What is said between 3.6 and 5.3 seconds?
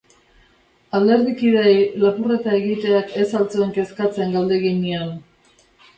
kezkatzen galdegin nion.